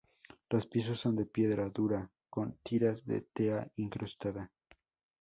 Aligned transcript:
Los 0.49 0.65
pisos 0.65 0.99
son 0.99 1.15
de 1.15 1.27
piedra 1.27 1.69
dura 1.69 2.09
con 2.27 2.57
tiras 2.63 3.05
de 3.05 3.21
tea 3.21 3.71
incrustada. 3.75 4.51